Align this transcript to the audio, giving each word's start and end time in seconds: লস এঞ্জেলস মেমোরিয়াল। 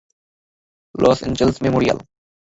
লস 0.95 1.19
এঞ্জেলস 1.27 1.57
মেমোরিয়াল। 1.63 1.99